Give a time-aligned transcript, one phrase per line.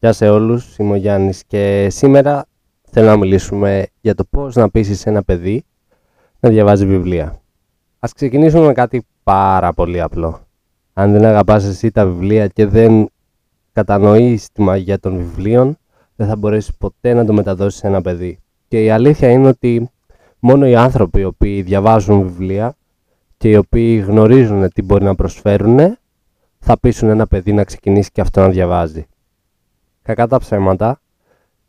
[0.00, 2.46] Γεια σε όλους, είμαι ο Γιάννης και σήμερα
[2.90, 5.64] θέλω να μιλήσουμε για το πώς να πείσεις ένα παιδί
[6.40, 7.40] να διαβάζει βιβλία.
[7.98, 10.40] Ας ξεκινήσουμε με κάτι πάρα πολύ απλό.
[10.92, 13.08] Αν δεν αγαπάς εσύ τα βιβλία και δεν
[13.72, 15.78] κατανοείς τη μαγεία των βιβλίων,
[16.16, 18.38] δεν θα μπορέσεις ποτέ να το μεταδώσεις σε ένα παιδί.
[18.68, 19.90] Και η αλήθεια είναι ότι
[20.38, 22.76] μόνο οι άνθρωποι οι οποίοι διαβάζουν βιβλία
[23.36, 25.78] και οι οποίοι γνωρίζουν τι μπορεί να προσφέρουν,
[26.58, 29.06] θα πείσουν ένα παιδί να ξεκινήσει και αυτό να διαβάζει.
[30.08, 31.00] Κακά τα ψέματα,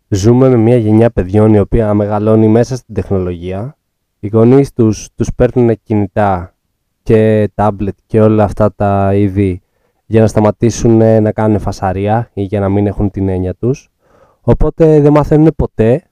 [0.07, 3.77] ζούμε με μια γενιά παιδιών η οποία μεγαλώνει μέσα στην τεχνολογία.
[4.19, 6.55] Οι γονείς τους, τους παίρνουν κινητά
[7.03, 9.61] και τάμπλετ και όλα αυτά τα είδη
[10.05, 13.89] για να σταματήσουν να κάνουν φασαρία ή για να μην έχουν την έννοια τους.
[14.41, 16.03] Οπότε δεν μαθαίνουν ποτέ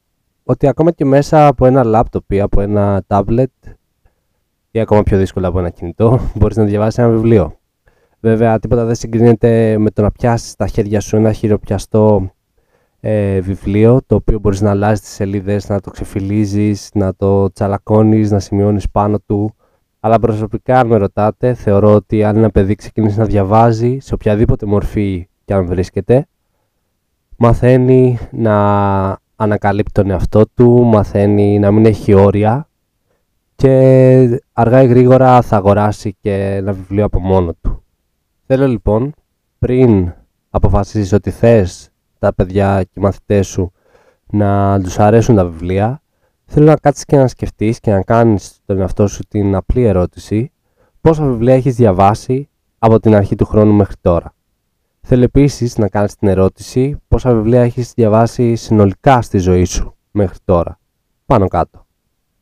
[0.44, 3.52] ότι ακόμα και μέσα από ένα λάπτοπ ή από ένα τάμπλετ
[4.72, 7.58] ή ακόμα πιο δύσκολα από ένα κινητό μπορείς να διαβάσεις ένα βιβλίο.
[8.20, 12.32] Βέβαια, τίποτα δεν συγκρίνεται με το να πιάσεις στα χέρια σου ένα χειροπιαστό
[13.00, 18.32] ε, βιβλίο, το οποίο μπορείς να αλλάζεις τις σελίδες, να το ξεφυλίζεις, να το τσαλακώνεις,
[18.32, 19.56] να σημειώνεις πάνω του.
[20.00, 24.66] Αλλά προσωπικά, αν με ρωτάτε, θεωρώ ότι αν ένα παιδί ξεκινήσει να διαβάζει, σε οποιαδήποτε
[24.66, 26.28] μορφή και αν βρίσκεται,
[27.38, 28.56] μαθαίνει να
[29.36, 32.70] ανακαλύπτει τον εαυτό του, μαθαίνει να μην έχει όρια
[33.56, 37.77] και αργά ή γρήγορα θα αγοράσει και ένα βιβλίο από μόνο του.
[38.50, 39.14] Θέλω λοιπόν,
[39.59, 40.14] πριν
[40.50, 43.72] αποφασίσεις ότι θες τα παιδιά και οι μαθητές σου
[44.26, 46.02] να τους αρέσουν τα βιβλία,
[46.45, 50.52] θέλω να κάτσεις και να σκεφτείς και να κάνεις τον εαυτό σου την απλή ερώτηση
[51.02, 54.34] πόσα βιβλία έχεις διαβάσει από την αρχή του χρόνου μέχρι τώρα.
[55.02, 60.38] Θέλω επίσης να κάνεις την ερώτηση πόσα βιβλία έχεις διαβάσει συνολικά στη ζωή σου μέχρι
[60.45, 60.80] τώρα.
[61.25, 61.86] Πάνω κάτω.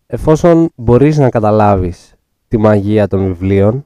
[0.06, 2.16] Εφόσον μπορείς να καταλάβεις
[2.48, 3.86] τη μαγεία των βιβλίων,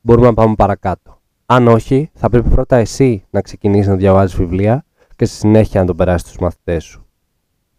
[0.00, 1.20] μπορούμε να πάμε παρακάτω.
[1.54, 4.84] Αν όχι, θα πρέπει πρώτα εσύ να ξεκινήσεις να διαβάζεις βιβλία
[5.16, 7.06] και στη συνέχεια να το περάσεις στους μαθητές σου.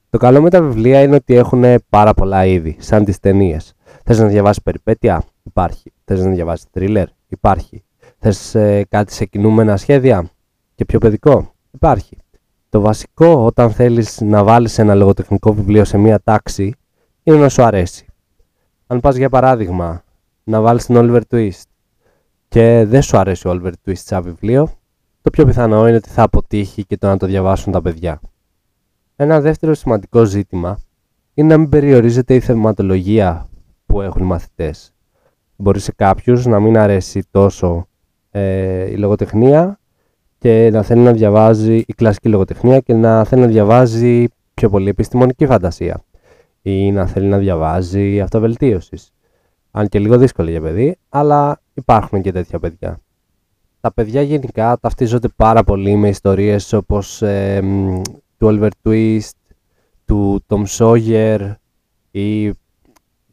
[0.09, 3.73] Το καλό με τα βιβλία είναι ότι έχουν πάρα πολλά είδη, σαν τις ταινίες.
[4.03, 5.93] Θες να διαβάσεις περιπέτεια, υπάρχει.
[6.05, 7.83] Θες να διαβάσεις thriller, υπάρχει.
[8.17, 10.29] Θες ε, κάτι σε κινούμενα σχέδια;
[10.75, 12.17] Και πιο παιδικό, υπάρχει.
[12.69, 16.73] Το βασικό όταν θέλεις να βάλεις ένα λογοτεχνικό βιβλίο σε μία τάξη
[17.23, 18.05] είναι να σου αρέσει.
[18.87, 20.03] Αν πας για παράδειγμα
[20.43, 21.72] να βάλεις την Oliver Twist
[22.53, 24.69] και δεν σου αρέσει ο Oliver Twist σαν βιβλίο,
[25.21, 28.19] το πιο πιθανό είναι ότι θα αποτύχει και το να το διαβάσουν τα παιδιά.
[29.15, 30.79] Ένα δεύτερο σημαντικό ζήτημα
[31.33, 33.47] είναι να μην περιορίζεται η θεματολογία
[33.85, 34.93] που έχουν οι μαθητές.
[35.55, 37.87] Μπορεί σε κάποιους να μην αρέσει τόσο
[38.31, 39.79] ε, η λογοτεχνία
[40.37, 44.89] και να θέλει να διαβάζει η κλασική λογοτεχνία και να θέλει να διαβάζει πιο πολύ
[44.89, 46.03] επιστημονική φαντασία
[46.61, 49.11] ή να θέλει να διαβάζει αυτοβελτίωσης.
[49.71, 52.99] Αν και λίγο δύσκολο για παιδί, αλλά υπάρχουν και τέτοια παιδιά.
[53.79, 57.61] Τα παιδιά γενικά ταυτίζονται πάρα πολύ με ιστορίες όπως ε,
[58.37, 59.31] του Oliver Twist,
[60.05, 61.53] του Tom Sawyer
[62.11, 62.49] ή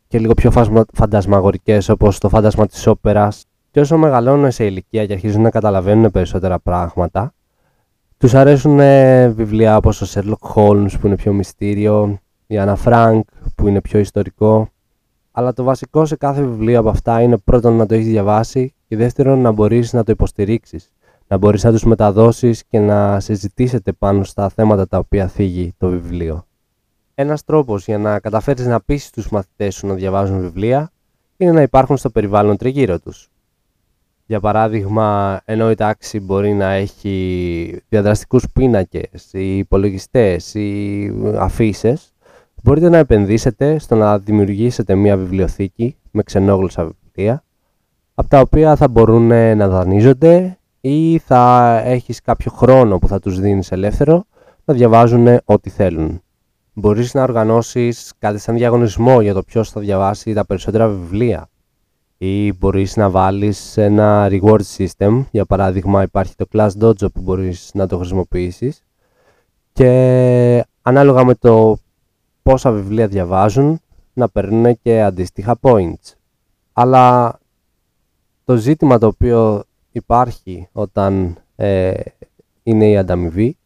[0.06, 0.50] και λίγο πιο
[0.92, 3.44] φαντασμαγορικές όπως το φάντασμα της όπερας.
[3.70, 7.34] Και όσο μεγαλώνουν σε ηλικία και αρχίζουν να καταλαβαίνουν περισσότερα πράγματα,
[8.18, 8.78] τους αρέσουν
[9.34, 13.20] βιβλία όπως ο Sherlock Holmes που είναι πιο μυστήριο, η Anna Frank
[13.54, 14.68] που είναι πιο ιστορικό
[15.30, 18.96] αλλά το βασικό σε κάθε βιβλίο από αυτά είναι πρώτον να το έχεις διαβάσει και
[18.96, 20.92] δεύτερον να μπορείς να το υποστηρίξεις.
[21.26, 25.88] Να μπορείς να τους μεταδώσεις και να συζητήσετε πάνω στα θέματα τα οποία θίγει το
[25.88, 26.46] βιβλίο.
[27.14, 30.90] Ένας τρόπος για να καταφέρεις να πείσει τους μαθητές σου να διαβάζουν βιβλία
[31.36, 33.28] είναι να υπάρχουν στο περιβάλλον τριγύρω τους.
[34.26, 42.12] Για παράδειγμα, ενώ η τάξη μπορεί να έχει διαδραστικούς πίνακες ή υπολογιστές ή αφήσεις,
[42.62, 47.44] Μπορείτε να επενδύσετε στο να δημιουργήσετε μια βιβλιοθήκη με ξενόγλωσσα βιβλία,
[48.14, 49.26] από τα οποία θα μπορούν
[49.56, 54.24] να δανείζονται ή θα έχεις κάποιο χρόνο που θα τους δίνεις ελεύθερο
[54.64, 56.22] να διαβάζουν ό,τι θέλουν.
[56.72, 61.48] Μπορείς να οργανώσεις κάτι σαν διαγωνισμό για το ποιος θα διαβάσει τα περισσότερα βιβλία
[62.18, 67.70] ή μπορείς να βάλεις ένα reward system, για παράδειγμα υπάρχει το Class Dojo που μπορείς
[67.74, 68.84] να το χρησιμοποιήσεις
[69.72, 71.76] και ανάλογα με το
[72.50, 73.80] πόσα βιβλία διαβάζουν
[74.12, 76.14] να παίρνουν και αντίστοιχα points.
[76.72, 77.38] Αλλά
[78.44, 81.92] το ζήτημα το οποίο υπάρχει όταν ε,
[82.62, 83.56] είναι η ανταμοιβή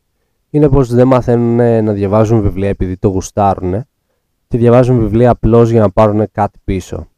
[0.51, 3.85] είναι πως δεν μαθαίνουν να διαβάζουν βιβλία επειδή το γουστάρουν
[4.49, 7.09] και διαβάζουν βιβλία απλώς για να πάρουν κάτι πίσω.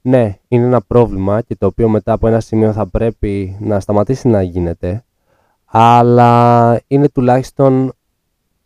[0.00, 4.28] Ναι, είναι ένα πρόβλημα και το οποίο μετά από ένα σημείο θα πρέπει να σταματήσει
[4.28, 5.04] να γίνεται
[5.64, 7.92] αλλά είναι τουλάχιστον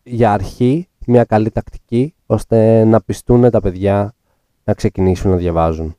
[0.03, 4.13] για αρχή μια καλή τακτική ώστε να πιστούν τα παιδιά
[4.63, 5.95] να ξεκινήσουν να διαβάζουν.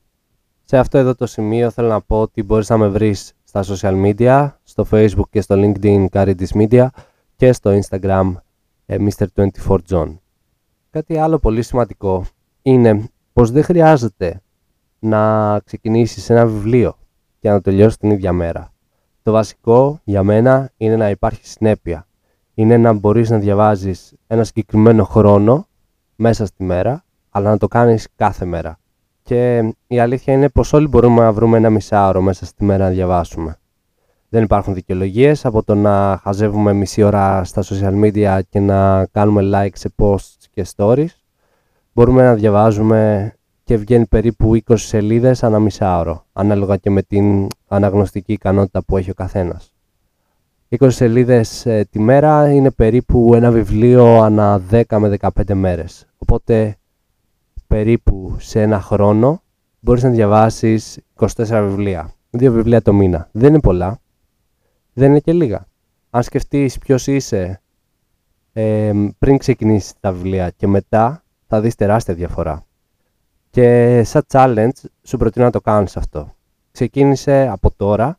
[0.65, 4.05] Σε αυτό εδώ το σημείο θέλω να πω ότι μπορείς να με βρεις στα social
[4.05, 6.87] media, στο facebook και στο linkedin Caritis Media
[7.37, 8.33] και στο Instagram
[8.87, 10.17] ε, Mr24John.
[10.91, 12.25] Κάτι άλλο πολύ σημαντικό
[12.63, 14.43] είναι πως δεν χρειάζεται
[14.99, 16.97] να ξεκινήσεις ένα βιβλίο
[17.39, 18.73] και να το τελειώσεις την ίδια μέρα.
[19.23, 22.07] Το βασικό για μένα είναι να υπάρχει συνέπεια.
[22.63, 25.67] Είναι να μπορείς να διαβάζεις ένα συγκεκριμένο χρόνο
[26.17, 28.79] μέσα στη μέρα, αλλά να το κάνεις κάθε μέρα.
[29.23, 32.91] Και η αλήθεια είναι πως όλοι μπορούμε να βρούμε ένα μισάωρο μέσα στη μέρα να
[32.91, 33.59] διαβάσουμε.
[34.29, 39.43] Δεν υπάρχουν δικαιολογίες από το να χαζεύουμε μισή ώρα στα social media και να κάνουμε
[39.55, 41.15] like σε posts και stories.
[41.93, 43.33] Μπορούμε να διαβάζουμε
[43.65, 49.11] και βγαίνει περίπου 20 σελίδες ανά μισάωρο, ανάλογα και με την αναγνωστική ικανότητα που έχει
[49.11, 49.72] ο καθένας.
[50.81, 56.07] 20 σελίδες ε, τη μέρα είναι περίπου ένα βιβλίο ανά 10 με 15 μέρες.
[56.19, 56.77] Οπότε
[57.67, 59.43] περίπου σε ένα χρόνο
[59.81, 61.27] μπορείς να διαβάσεις 24
[61.69, 62.13] βιβλία.
[62.31, 63.29] Δύο βιβλία το μήνα.
[63.33, 64.01] Δεν είναι πολλά.
[64.93, 65.67] Δεν είναι και λίγα.
[66.11, 67.61] Αν σκεφτείς ποιος είσαι
[68.53, 72.65] ε, πριν ξεκινήσεις τα βιβλία και μετά θα δεις τεράστια διαφορά.
[73.51, 76.35] Και σαν challenge σου προτείνω να το κάνεις αυτό.
[76.71, 78.19] Ξεκίνησε από τώρα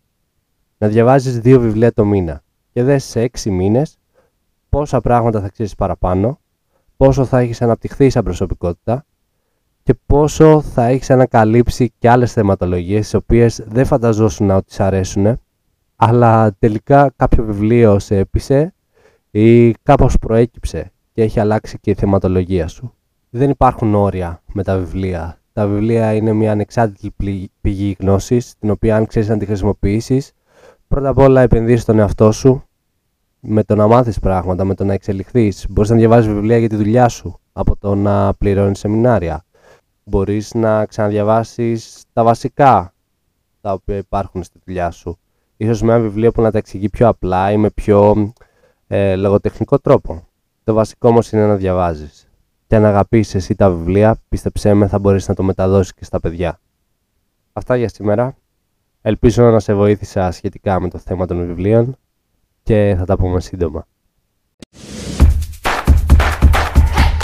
[0.84, 3.98] να διαβάζεις δύο βιβλία το μήνα και δες σε έξι μήνες
[4.70, 6.40] πόσα πράγματα θα ξέρεις παραπάνω,
[6.98, 9.06] πόσο θα έχεις αναπτυχθεί σαν προσωπικότητα
[9.84, 14.80] και πόσο θα έχεις ανακαλύψει και άλλες θεματολογίες τις οποίες δεν φανταζόσουν να ότι σ'
[14.80, 15.40] αρέσουν
[15.96, 18.74] αλλά τελικά κάποιο βιβλίο σε έπεισε
[19.32, 22.94] ή κάπως προέκυψε και έχει αλλάξει και η θεματολογία σου.
[23.30, 25.38] Δεν υπάρχουν όρια με τα βιβλία.
[25.54, 27.14] Τα βιβλία είναι μια ανεξάρτητη
[27.62, 30.34] πηγή γνώσης, την οποία αν ξέρεις να τη χρησιμοποιήσεις,
[30.94, 32.64] πρώτα απ' όλα επενδύσεις στον εαυτό σου,
[33.40, 35.66] με το να μάθεις πράγματα, με το να εξελιχθείς.
[35.70, 39.44] Μπορείς να διαβάζεις βιβλία για τη δουλειά σου, από το να πληρώνεις σεμινάρια.
[40.04, 42.94] Μπορείς να ξαναδιαβάσεις τα βασικά,
[43.62, 45.18] τα οποία υπάρχουν στη δουλειά σου.
[45.58, 48.34] Ίσως με ένα βιβλίο που να τα εξηγεί πιο απλά ή με πιο
[48.88, 50.28] ε, λογοτεχνικό τρόπο.
[50.64, 52.28] Το βασικό όμως είναι να διαβάζεις.
[52.68, 56.20] Και αν αγαπήσεις εσύ τα βιβλία, πίστεψέ με θα μπορείς να το μεταδώσεις και στα
[56.20, 56.60] παιδιά.
[57.54, 58.36] Αυτά για σήμερα.
[59.06, 61.98] Ελπίζω να σε βοήθησα σχετικά με το θέμα των βιβλίων
[62.64, 63.88] και θα τα πούμε σύντομα.